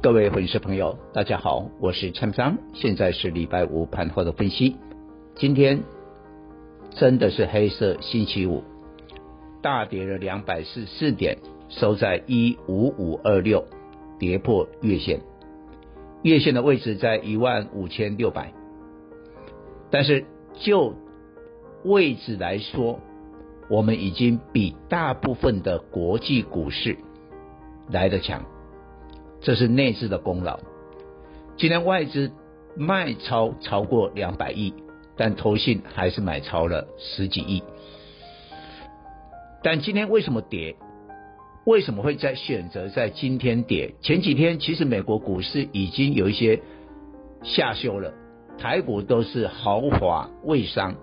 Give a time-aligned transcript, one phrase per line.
[0.00, 4.76] 各位粉丝朋友，大家好，我是蔡明彰，现在是礼拜五盘后的分析。
[5.34, 5.82] 今天
[6.90, 8.62] 真的是黑色星期五，
[9.60, 13.64] 大跌了两百四四点，收在一五五二六，
[14.20, 15.20] 跌破月线，
[16.22, 18.52] 月线的位置在一万五千六百。
[19.90, 20.24] 但是
[20.60, 20.94] 就
[21.82, 23.00] 位置来说，
[23.68, 26.96] 我们已经比大部分的国际股市
[27.90, 28.44] 来得强。
[29.40, 30.58] 这是内资的功劳。
[31.56, 32.30] 今天外资
[32.76, 34.74] 卖超超过两百亿，
[35.16, 37.62] 但投信还是买超了十几亿。
[39.62, 40.76] 但今天为什么跌？
[41.64, 43.94] 为什么会在选择在今天跌？
[44.00, 46.62] 前几天其实美国股市已经有一些
[47.42, 48.14] 下修了，
[48.58, 50.94] 台股都是豪华未伤。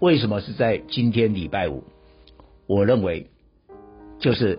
[0.00, 1.84] 为什么是在今天礼拜五？
[2.66, 3.30] 我认为
[4.18, 4.58] 就是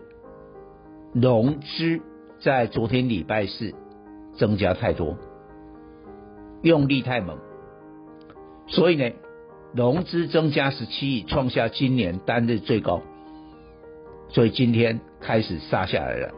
[1.13, 2.01] 融资。
[2.39, 3.73] 在昨天礼拜四
[4.37, 5.17] 增加太多，
[6.61, 7.37] 用力太猛，
[8.67, 9.11] 所以呢，
[9.73, 13.01] 融资增加十七亿，创下今年单日最高，
[14.29, 16.31] 所以今天开始杀下来了。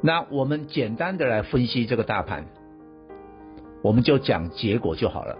[0.00, 2.46] 那我们简单的来分析这个大盘，
[3.82, 5.38] 我们就讲结果就好了，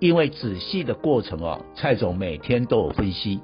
[0.00, 3.40] 因为仔细的过程哦，蔡总每天都有分析。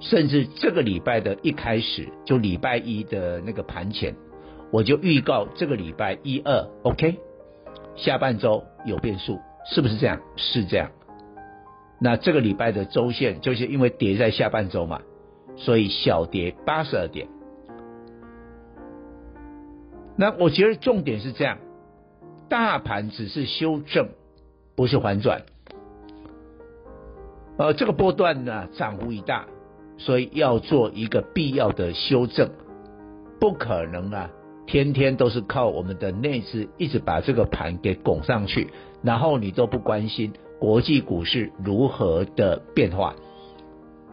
[0.00, 4.16] 甚至这个礼拜的一开始，就礼拜一的那个盘前，
[4.72, 7.18] 我就预告这个礼拜一二，OK，
[7.96, 10.20] 下半周有变数，是不是这样？
[10.36, 10.90] 是这样。
[12.00, 15.02] 那这个礼拜的周线就是因为跌在下半周嘛，
[15.56, 17.28] 所以小跌八十二点。
[20.16, 21.58] 那我觉得重点是这样，
[22.48, 24.08] 大盘只是修正，
[24.76, 25.42] 不是反转。
[27.58, 29.46] 呃，这个波段呢，涨幅已大。
[30.00, 32.48] 所以要做一个必要的修正，
[33.38, 34.30] 不可能啊，
[34.66, 38.70] 天天都是靠我们的内资一直把这个盘给拱上去，
[39.02, 43.14] 然后你都不关心国际股市如何的变化，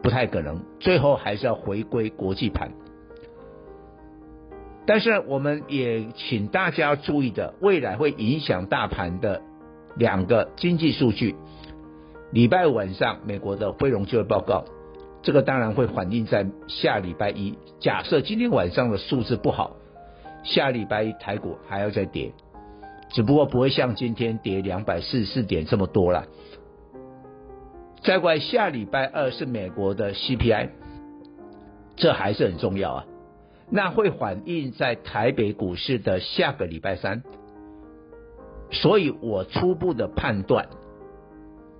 [0.03, 2.69] 不太可能，最后还是要回归国际盘。
[4.85, 9.41] 但是我们也请大家注意的，未来会影响大盘的
[9.95, 11.35] 两个经济数据，
[12.33, 14.65] 礼拜五晚上美国的非农就业报告。
[15.27, 17.57] 这个当然会反映在下礼拜一。
[17.81, 19.75] 假设今天晚上的数字不好，
[20.41, 22.31] 下礼拜一台股还要再跌，
[23.09, 26.27] 只不过不会像今天跌两百四十四点这么多了。
[28.01, 30.69] 再过来下礼拜二是美国的 CPI，
[31.97, 33.05] 这还是很重要啊。
[33.69, 37.21] 那会反映在台北股市的下个礼拜三。
[38.71, 40.69] 所以我初步的判断，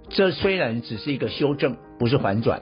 [0.09, 2.61] 这虽然只是一个修正，不是反转。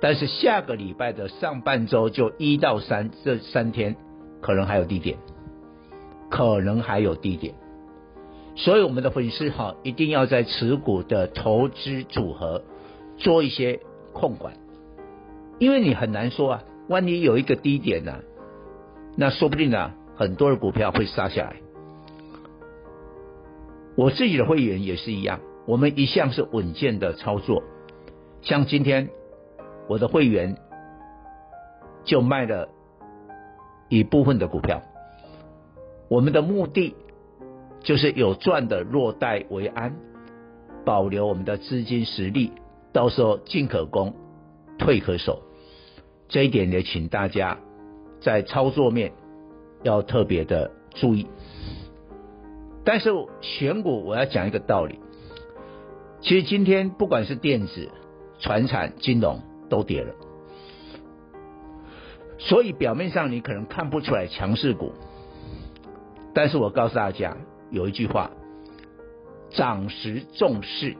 [0.00, 3.96] 但是下个礼拜的上半周就一到三这三天，
[4.40, 5.18] 可能还有低点，
[6.30, 7.54] 可能还有低点，
[8.54, 12.62] 所以我们的粉丝哈一定要在持股的投资组合
[13.16, 13.80] 做一些
[14.12, 14.54] 控管，
[15.58, 18.20] 因为你很难说啊，万一有一个低点呢、
[19.16, 21.56] 那说不定呢、啊、很多的股票会杀下来。
[23.96, 27.64] 我自己的会员也是一样，我们一向是稳健的操作，
[28.42, 29.10] 像今天。
[29.88, 30.56] 我的会员
[32.04, 32.68] 就卖了
[33.88, 34.82] 一部分的股票，
[36.08, 36.94] 我们的目的
[37.80, 39.96] 就是有赚的落袋为安，
[40.84, 42.52] 保留我们的资金实力，
[42.92, 44.14] 到时候进可攻，
[44.78, 45.42] 退可守。
[46.28, 47.58] 这一点也请大家
[48.20, 49.12] 在操作面
[49.82, 51.26] 要特别的注意。
[52.84, 55.00] 但是选股我要讲一个道理，
[56.20, 57.90] 其实今天不管是电子、
[58.38, 59.47] 传产、金融。
[59.68, 60.14] 都跌了，
[62.38, 64.92] 所以表面上你可能看不出来强势股，
[66.34, 67.36] 但是我告诉大家
[67.70, 68.30] 有一句话：
[69.50, 70.96] 涨时重势。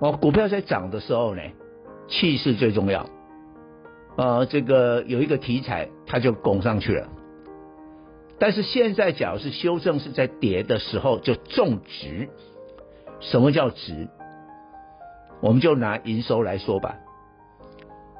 [0.00, 1.42] 哦，股票在涨的时候呢，
[2.08, 3.08] 气势最重要。
[4.16, 7.08] 呃，这个有一个题材，它就拱上去了。
[8.38, 12.28] 但是现在，假如是修正是在跌的时候，就重值。
[13.20, 14.08] 什么叫值？
[15.40, 16.96] 我们就拿营收来说吧。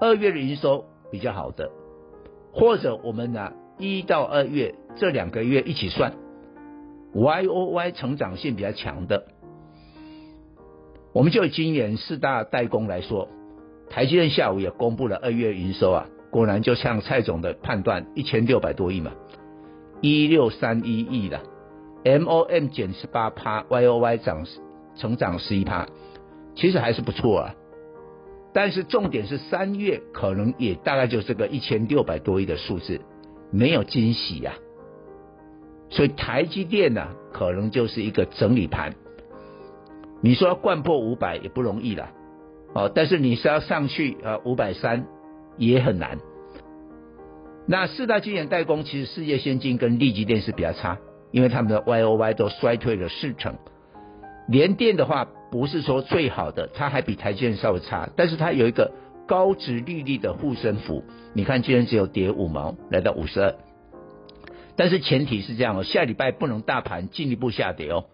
[0.04, 1.70] 二月的营收比较好的，
[2.52, 6.12] 或者我们拿一到二月这两个月一起算
[7.14, 9.24] ，Y O Y 成长性比较强的。
[11.14, 13.30] 我们就今年四大代工来说，
[13.88, 19.12] 台积电下午也公布了二月营收啊，果然就像蔡总的判断，一千六百多亿嘛，
[20.02, 21.40] 一六三一亿的
[22.04, 24.44] ，M O M 减十八趴，Y O Y 涨
[24.96, 25.86] 成长十一趴，
[26.56, 27.54] 其实还是不错啊。
[28.54, 33.00] 但是重点是三月可能也大概就是个一千六百多亿的数字，
[33.50, 34.54] 没有惊喜呀、
[35.90, 38.94] 所以台积电呢、可能就是一个整理盘。
[40.22, 42.10] 你说要灌破五百也不容易了，
[42.74, 45.06] 哦，但是你是要上去啊五百三
[45.58, 46.18] 也很难。
[47.66, 50.98] 那四大晶圆代工其实世界先进跟力积电是比较差，
[51.32, 53.56] 因为他们的 Y O Y 都衰退了四成。
[54.46, 58.92] 联电的话不是说最好的，它还比台积电稍微差，但是它有一个
[59.26, 61.04] 高值利率的护身符。
[61.32, 63.54] 你看今天只有跌五毛，来到五十二。
[64.76, 68.06] 但是前提是这样哦，下礼拜不能大盘进一步下跌哦。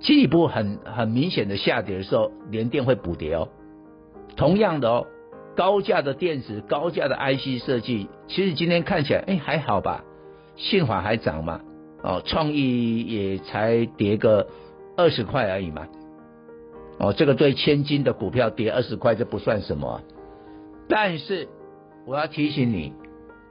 [0.00, 3.48] 进一步很很明显的下跌的时候，联电会补跌哦。
[4.36, 5.06] 同样的哦，
[5.56, 10.04] 高价的电子、高价的 IC 设计，其实今天看起来哎还好吧，
[10.56, 11.60] 信华还涨嘛，
[12.02, 14.46] 哦，创意也才跌个
[14.98, 15.86] 二十块而已嘛，
[16.98, 20.02] 哦，这个对千金的股票跌二十块这不算什么。
[20.88, 21.46] 但是
[22.04, 22.92] 我要提醒你，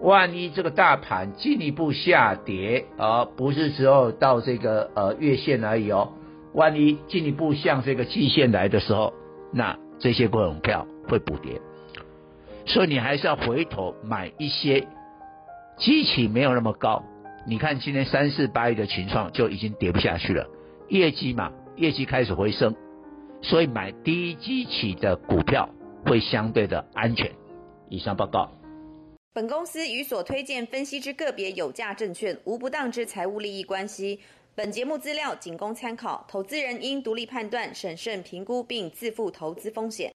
[0.01, 6.11] 万一这个大盘进一步下跌，而不是只有到这个呃月线而已哦。
[6.53, 9.13] 万一进一步向这个季线来的时候，
[9.53, 11.61] 那这些股票会补跌，
[12.65, 14.85] 所以你还是要回头买一些
[15.77, 17.03] 基期没有那么高。
[17.45, 20.47] 你看今天三四八亿的群创就已经跌不下去了，
[20.89, 22.73] 业绩嘛，业绩开始回升，
[23.41, 25.69] 所以买低基期的股票
[26.05, 27.29] 会相对的安全。
[27.89, 28.49] 以上报告。
[29.33, 34.19] 本公司与所推荐分析之个别有价证券无不当之财务利益关系。
[34.55, 40.11] 本节目资料仅供参考，投资人应独立判断、审慎评估并自负投资风险。